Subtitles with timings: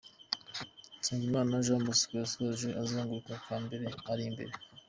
[0.55, 0.65] h':
[0.99, 4.53] Nsengimana Jean Bosco yasoje akazenguruko ka mbere ari imbere.